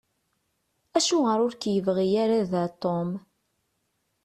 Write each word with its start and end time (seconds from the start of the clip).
Acuɣeṛ 0.97 1.39
ur 1.45 1.53
k-yebɣi 1.61 2.07
ara 2.23 2.49
da 2.51 2.63
Tom? 2.81 3.09